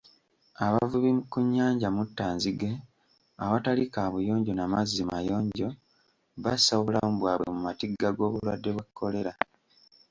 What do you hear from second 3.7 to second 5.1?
kaabuyonjo na mazzi